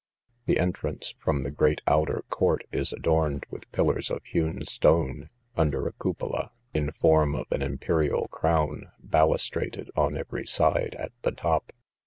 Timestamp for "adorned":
2.91-3.45